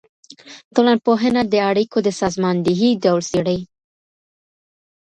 [0.73, 3.59] ټولنپوهنه د اړيکو د سازماندهۍ ډول څېړي.